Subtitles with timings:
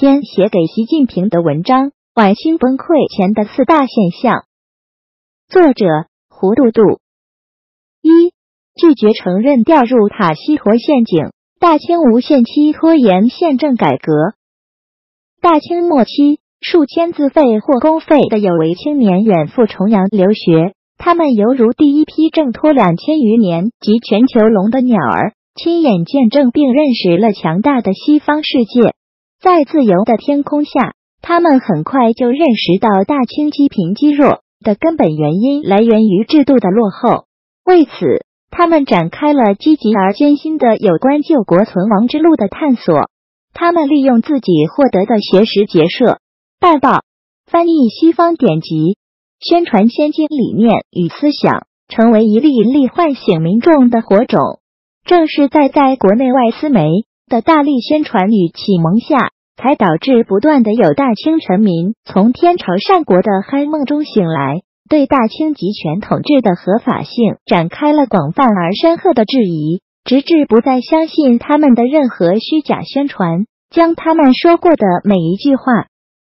[0.00, 4.42] 篇写给习近平的文章《晚清崩溃前的四大现象》。
[5.48, 7.00] 作者胡杜杜。
[8.00, 8.30] 一、
[8.78, 14.38] 拒绝承认掉入塔西佗陷阱，大清无限期拖延宪政改革。
[15.42, 25.34] 大清末期，数千自费或公费的有为青年远赴重洋留学，他们犹如第一批挣脱两千余年及全球笼的鸟儿。
[25.56, 28.94] 亲眼见证并认识了强大的西方世界，
[29.40, 37.26] 在自由的天空下，他们很快就认识到大清积贫积弱的根本原因来源于制度的落后。
[37.64, 37.90] 为此，
[38.50, 43.10] 他们展开了积极而艰辛的有关救国存亡之路的探索。
[43.54, 46.18] 他们利用自己获得的学识结社、
[46.58, 47.02] 办报、
[47.46, 48.96] 翻译西方典籍，
[49.38, 54.58] 宣传先进理念与思想，成为一粒一粒唤醒民众的火种。
[55.04, 56.88] 正是在在国内外思媒
[57.28, 75.62] 的大力宣传与启蒙下，才导致不断的有大清臣民从天朝上国的酣梦中醒来，对大清集权统治的合法性展开了广泛而深刻的质疑，直至不再相信他们的任何虚假宣传，将他们说过的每一句话、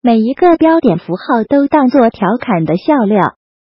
[0.01, 3.19] 每一个标点符号都当作调侃的笑料。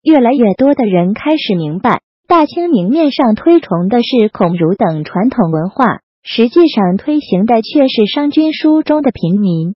[0.02, 2.02] 越来越多的人开始明白。
[2.28, 9.74] 大清明面上推崇的是孔儒等传统文化，实际上推行的却是商君书中的平民、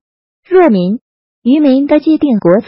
[0.47, 0.99] 弱民、
[1.41, 2.67] 愚民的既定国策。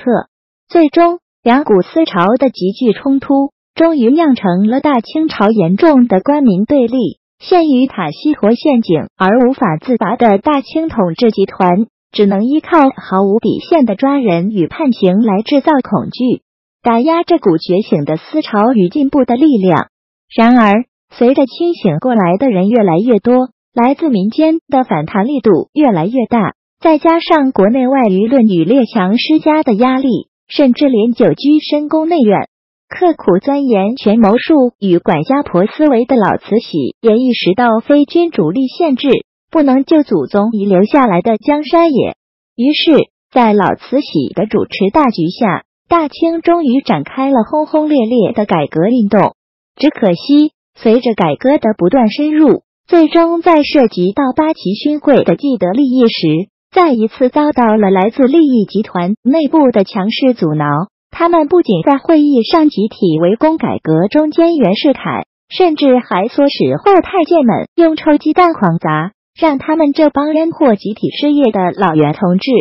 [0.67, 7.19] 最终，两股思潮的急剧冲突，终于酿成了大清朝严重的官民对立。
[7.37, 16.41] 陷于塔西佗陷阱而无法自拔的大清统治集团，只能依靠毫无底线的抓人与判刑来制造恐惧。
[16.81, 19.89] 打压这股觉醒的思潮与进步的力量。
[20.33, 32.47] 然而，随着清醒过来的人越来越多，来自民间的反弹力度越来越大，再加上国内外舆论与列强施加的压力，甚至连久居深宫内院、
[32.88, 39.09] 刻苦钻研权谋术与管家婆思维的老慈禧也意识到非君主立宪制
[39.51, 42.16] 不能救祖宗遗留下来的江山也。
[42.55, 45.66] 于是，在老慈禧的主持大局下。
[45.88, 49.35] 大清终于展开了轰轰烈烈的改革运动，
[49.75, 60.66] 只可惜，随着改革的不断深入，最终在涉及到八旗勋贵的既得利益时，再一次遭到了来自利益集团内部的强势阻挠。
[61.09, 72.51] 他们不仅在会议上集体围攻改革中间袁世凯，甚至还唆使后太监们用臭鸡蛋狂砸，让他们这帮人或集体失业的老袁同志。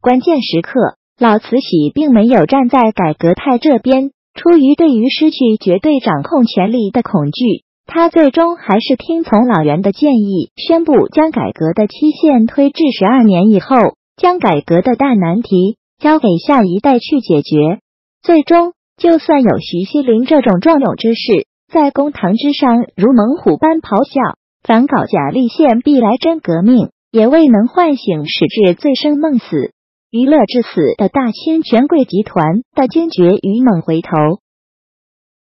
[0.00, 0.96] 关键时刻。
[1.16, 17.80] 老慈禧并没有站在改革派这边，出于对于失去绝对掌控权力的恐惧，他最终还是听从老袁的建议，宣布将改革的期限推至十二年以后，将改革的大难题交给下一代去解决。
[18.22, 29.72] 最终，就算有徐锡麟这种壮勇之士在公堂之上如猛虎般咆哮，反搞假立宪必来真革命，也未能唤醒使至醉生梦死。
[30.10, 34.10] 娱乐至死的大清权贵集团的坚决与猛回头。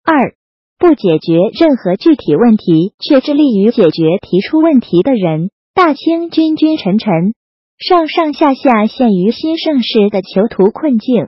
[0.04, 0.34] 二，
[0.78, 5.50] 不解决任何具体问题，却致力于解决提出问题的人。
[5.74, 7.34] 大清君君臣臣，
[7.78, 11.28] 上上下下陷于新盛世的囚徒困境。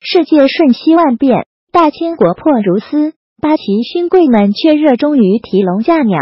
[0.00, 6.18] 世界瞬息万变，大清国破如斯，八旗勋贵们却热衷于提笼架鸟，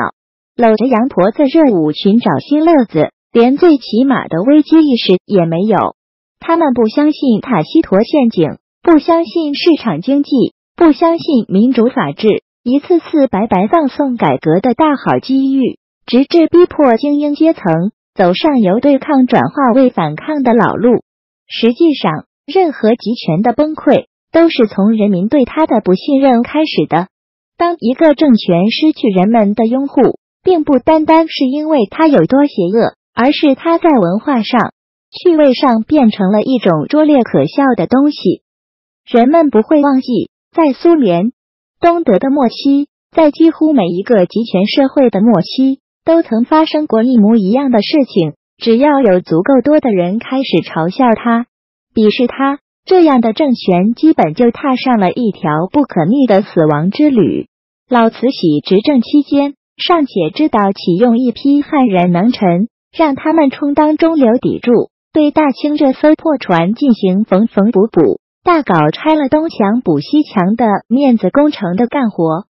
[0.56, 3.10] 搂着羊婆子热舞，寻找新乐子。
[3.32, 5.94] 连最起码的危机意识也没有，
[6.40, 17.62] 他们不相信塔西佗陷阱，不相信市场经济，不相信民主法治，一次次白白葬送改革的大好机遇，直至逼迫精英阶层
[18.14, 21.02] 走上由对抗转化为反抗的老路。
[21.46, 27.08] 实际上，任何集权的崩溃都是从人民对他的不信任开始的。
[27.56, 32.94] 当一个政权失去人们的拥护，并不单单是因为他有多邪恶。
[33.18, 34.74] 而是它在文化上、
[35.10, 38.42] 趣味上变成了一种拙劣可笑的东西。
[39.06, 41.32] 人们不会忘记，在苏联、
[41.82, 48.32] 东德的末期，在几乎每一个集权社会的末期，都曾发生过一模一样的事情。
[48.56, 51.44] 只要有足够多的人开始嘲笑他、
[51.94, 57.48] 鄙视他，这样的政权基本就踏上了一条不可逆的死亡之旅。
[57.90, 62.68] 老慈禧执政期间，尚且知道启用一批汉人能臣。
[62.96, 72.44] 让他们充当中流砥柱，对大清这艘破船进行缝缝补补，大搞拆了东墙补西墙的面子工程的干活。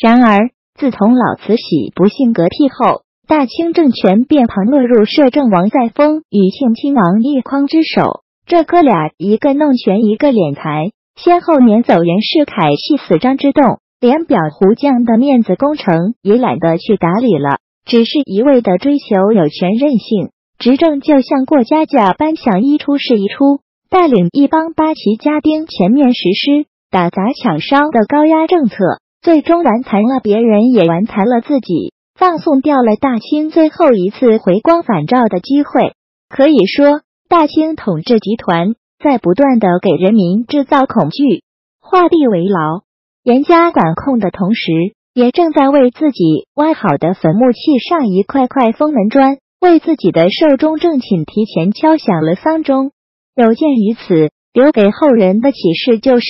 [0.00, 8.22] 然而，自从老慈禧不幸嗝屁后，大清政权便旁落入摄政王载沣与庆亲王奕匡之手。
[8.46, 20.30] 这哥俩一个弄权，一个敛财，先后撵走袁世凯，气死张之洞，连表胡将的面子工程也懒得去打理了，只是一味的追求有权任性。
[20.58, 23.60] 执政就像过家家般，想一出是一出，
[23.92, 28.74] 带领一帮八旗家丁全面实施打砸抢烧的高压政策，
[29.20, 35.92] 最终玩残了别人，也玩残了自己，放送掉了大清最后一次回光返照的机会。
[36.30, 41.42] 可以说，大清统治集团在不断的给人民制造恐惧、
[41.78, 42.84] 画地为牢、
[43.22, 44.72] 严加管控的同时，
[45.12, 49.36] 也正在为自己挖好的坟墓砌上一块块封门砖。
[49.60, 52.90] 为自己的寿终正寝提前敲响了丧钟。
[53.34, 56.26] 有鉴于此，留给后人的启示就是：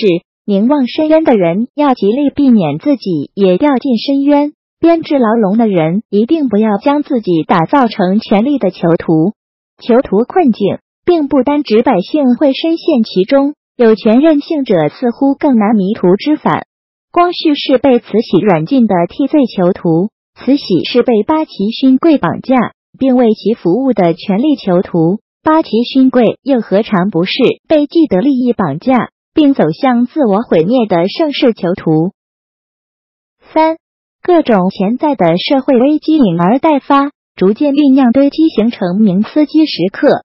[0.47, 9.33] 凝望深渊的人要极力避免自己也掉进深渊；编织牢笼的人一定不要将自己打造成权力的囚徒。
[9.79, 16.67] 囚徒困境，并不单指百姓会深陷其中，有权任性者似乎更难迷途知返。
[17.11, 22.75] 光绪是被慈禧软禁的替罪囚徒，慈禧是被八旗勋贵绑架。
[22.99, 27.33] 并为其服务的权力囚徒，八旗勋贵又何尝不是
[27.67, 32.13] 被既得利益绑架，并走向自我毁灭的盛世囚徒？
[33.53, 33.77] 三，
[34.23, 40.23] 各种潜在的社会危机隐而待发，逐渐酝酿堆积，形成明斯基时刻。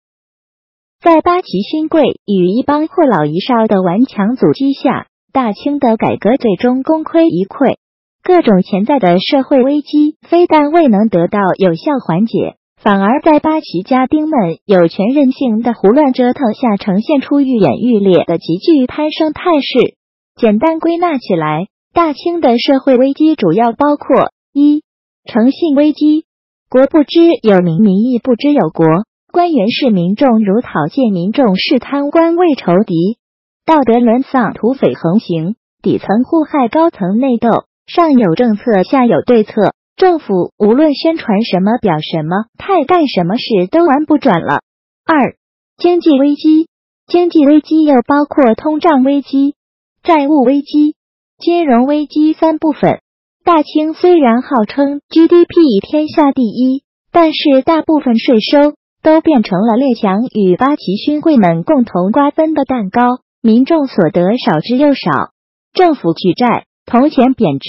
[1.01, 7.77] 在八旗勋贵与一帮或老一少的顽强阻击下，大清的改革最终功亏一篑。
[8.21, 19.95] 各种潜在的社会危机非但未能得到有效缓解，反而在八旗家丁们有权任性的胡乱折腾下，呈现出愈演愈烈的急剧攀升态势。
[20.35, 24.83] 简单归纳起来，大清的社会危机主要包括：一、
[25.25, 26.25] 诚信危机，
[26.69, 28.85] 国不知有民，民亦不知有国，
[29.31, 33.18] 官员视民众如草芥，民众视贪官为仇敌，
[33.65, 37.65] 道德沦丧，土匪横行，底层互害高层内斗。
[37.88, 39.74] 上有政策，下有对策。
[39.97, 44.61] 政府无论宣传什么、表什么态、干什么事，都玩不转了。
[45.03, 45.35] 二、
[45.75, 46.69] 经济危机，
[47.07, 49.55] 经济危机又包括通胀危机、
[50.03, 50.95] 债务危机、
[51.39, 52.99] 金融危机三部分。
[53.44, 65.31] 大清虽然号称 GDP 天下第一，但是大部分税收都变成了列强与八旗勋贵们共同瓜分的蛋糕，民众所得少之又少，
[65.73, 66.65] 政府举债。
[66.85, 67.67] 铜钱贬值，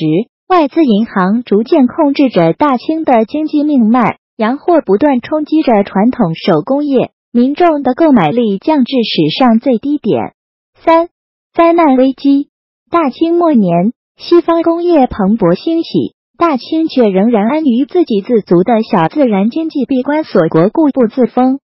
[0.48, 10.32] 外资银行逐渐控制着大清的经济命脉，洋货不断冲击着传统手工业，民众的购买力降至史上最低点。
[10.74, 11.10] 三、
[11.52, 12.48] 灾难危机。
[12.90, 21.60] 大清末年，西方工业蓬勃兴起，大清却仍然安于自给自足的小自然经济，闭关锁国，固步自封。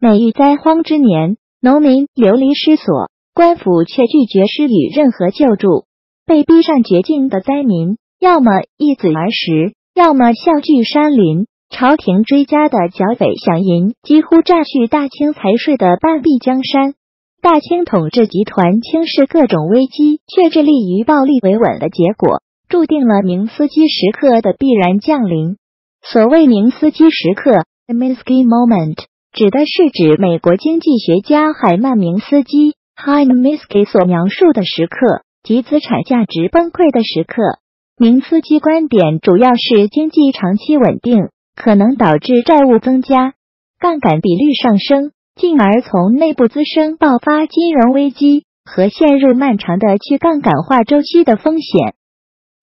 [0.00, 5.84] 每遇灾荒之年，农民流离失所，官府却拒绝施予任何救助。
[6.26, 11.46] 被逼上绝境的灾民，要么易子而食，要么笑聚山林。
[11.70, 16.94] 朝廷追加的剿匪饷银，几乎占据大清财税的半壁江山。
[17.40, 25.56] 大清统治集团轻视各种危机，却致力于暴力维稳的结果，注定了明斯基时刻的必然降临。
[26.02, 28.96] 所谓明斯基时刻 （Minsky Moment），
[29.30, 35.22] 指的是指美国经济学家海曼明斯基 （Hyman Minsky） 所描述的时刻。
[35.44, 37.62] 及资产价值崩溃的时刻，
[38.00, 43.34] 明斯基观点主要是经济长期稳定可能导致债务增加、
[43.80, 51.94] 杠杆比率上升，进而从内部滋生爆发金融危机和陷入漫长的去杠杆化周期的风险。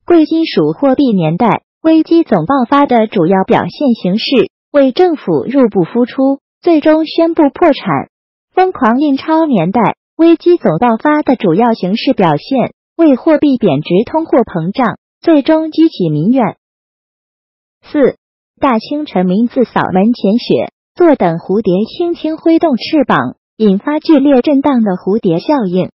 [0.06, 8.08] 贵金属货币年代危机总爆发的主要表现形式为政府入不敷出，最终宣布破产。
[8.54, 9.82] 疯狂印钞年代。
[10.16, 16.56] 危机总爆发的主要形式表现为货币贬值、通货膨胀，最终激起民怨。
[17.82, 18.18] 四
[18.62, 25.90] 大清臣民自扫门前雪，坐等蝴蝶轻轻挥动翅膀，引发剧烈震荡的蝴蝶效应。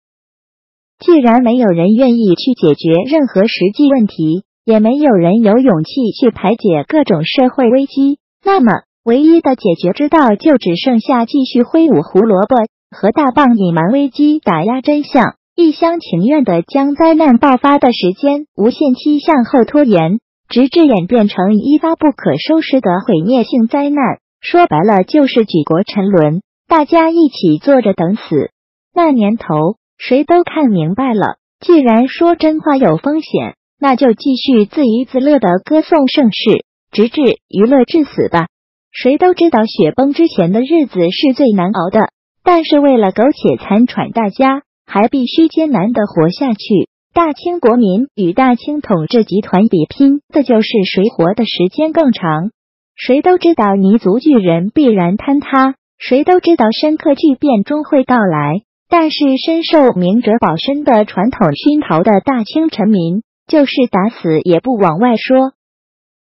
[0.97, 12.55] 既然没有人愿意去解决任何实际问题，也没有人有勇气去排解各种社会危机，那么唯一的解决之道就只剩下继续挥舞胡萝卜。
[12.89, 24.19] 和大棒隐瞒危机、打压真相，一厢情愿的将灾难爆发的时间无限期向后拖延，直至演变成一发不可收拾的毁灭性灾难。
[24.39, 28.51] 说白了，就是举国沉沦，大家一起坐着等死。
[28.93, 38.45] 那年头，谁都看明白了，既然说真话有风险，那就继续自娱自乐的歌颂盛世，直至娱乐至死吧。
[38.91, 42.09] 谁都知道雪崩之前的日子是最难熬的，
[42.43, 46.89] 但是为了苟且残喘，大家还必须艰难的活下去。
[47.13, 52.51] 大清国民与大清统治集团比拼的就是谁活的时间更长。
[52.95, 58.61] 谁都知道泥足巨人必然坍塌，谁都知道深刻巨变终会到来。
[58.89, 65.51] 但是深受明哲保身的传统熏陶的大清臣民，就是打死也不往外说。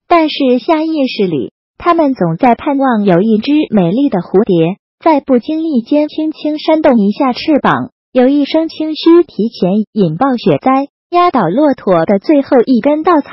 [0.09, 13.29] 但是下意识里，他们总在盼望有一只美丽的蝴蝶，在不经意间轻轻扇动一下翅膀，有一声轻嘘，提前引爆雪灾、压倒骆驼的最后一根稻草，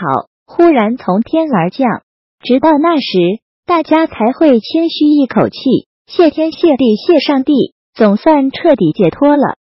[0.45, 1.87] 忽然从天而降。
[2.41, 7.53] 直到那时，大家才会轻吁一口气，谢天谢地谢上帝。
[7.95, 9.55] 总算彻底解脱了。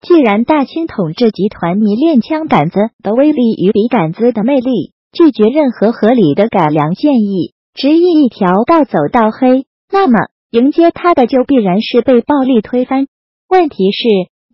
[0.00, 10.18] 既然大清统治集团迷恋枪杆子的威力与笔杆子的魅力，拒绝任何合理的改良建议，执意一条道走到黑，那么
[10.50, 13.06] 迎接他的就必然是被暴力推翻。
[13.48, 14.08] 问题是，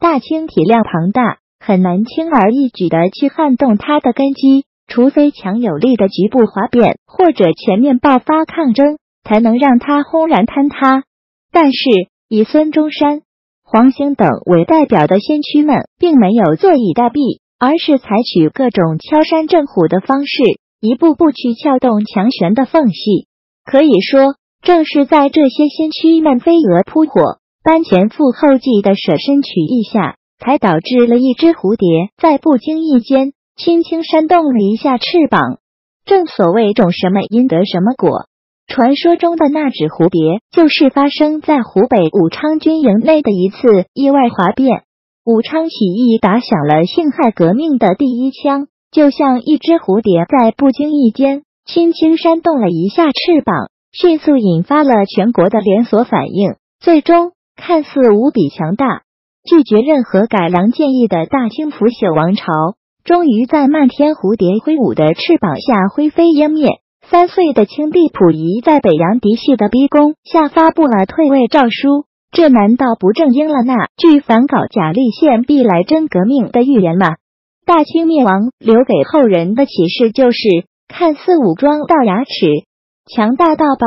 [0.04, 11.04] 大清体量庞大，很难轻而易举的去撼动它的根基，除非强有力的局部哗变或者全面爆发抗争，才能让它轰然坍塌。
[11.50, 11.88] 但是。
[12.28, 13.20] 以孙中山、
[13.62, 20.42] 黄兴等为代表的先驱们，并没有坐以待毙，而是采取各种敲山震虎的方式，
[20.80, 23.28] 一步步去撬动强权的缝隙。
[23.64, 35.40] 可以说，正是在这些先驱们飞蛾扑火、搬前赴后继的舍身取义下，才导致了一只蝴蝶在不经意间轻轻扇动了一下翅膀。
[36.04, 38.26] 正所谓种什么因得什么果。
[38.66, 44.82] 传说中的那只蝴蝶，就是发生在湖北武昌军营内的一次意外哗变。
[45.24, 56.56] 武昌起义打响了辛亥革命的第一枪，就像一只蝴蝶在不经意间轻轻扇动了一下翅膀，迅速引发了全国的连锁反应。
[56.78, 59.02] 最终，看似无比强大、
[59.44, 66.80] 拒绝任何改良建议的大清腐朽王朝，终于在漫天蝴蝶挥舞的翅膀下灰飞烟灭。
[67.10, 77.16] 三岁的清帝溥仪在北洋嫡系的逼宫下发布了退位诏书，这难道不正应了那句反搞假立宪必来真革命的预言吗？
[77.66, 80.38] 大清灭亡留给后人的启示就是：
[80.88, 82.30] 看似武装到牙齿、
[83.06, 83.86] 强大到爆、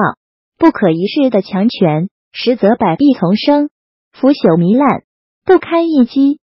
[0.60, 3.72] 不可一世的强权，实则百弊丛生、
[4.13, 5.01] 腐朽糜烂、
[5.44, 6.38] 不堪一击；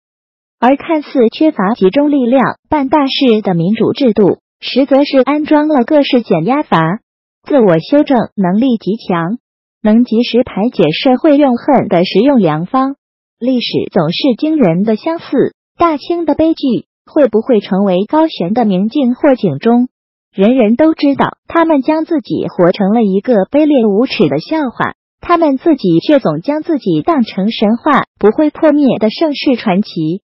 [0.59, 4.39] 而看似缺乏集中力量办大事的民主制度。
[4.59, 6.81] 实则是安装了各式减压阀，
[7.43, 9.38] 自我修正能力极强，
[9.83, 12.95] 能及时排解社会怨恨的实用良方。
[13.38, 19.89] 历史总是惊人的相似，大清的悲剧会不会成为高悬的明镜或警钟？
[20.33, 24.95] 人人都知道，他们将自己活成了一个卑劣无耻的笑话，
[25.25, 30.22] 他们自己却总将自己当成神话不会破灭的盛世传奇。